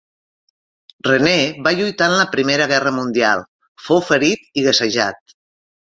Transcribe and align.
René 1.07 1.33
va 1.67 1.73
lluitar 1.81 2.09
en 2.11 2.17
la 2.21 2.25
Primera 2.33 2.69
Guerra 2.73 2.95
mundial; 2.97 3.47
fou 3.89 4.03
ferit 4.11 4.49
i 4.63 4.65
gasejat. 4.71 5.37